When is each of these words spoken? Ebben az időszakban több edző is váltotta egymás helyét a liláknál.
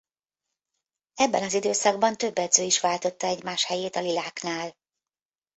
Ebben 1.13 1.43
az 1.43 1.53
időszakban 1.53 2.17
több 2.17 2.37
edző 2.37 2.63
is 2.63 2.79
váltotta 2.79 3.27
egymás 3.27 3.65
helyét 3.65 3.95
a 3.95 3.99
liláknál. 4.01 4.75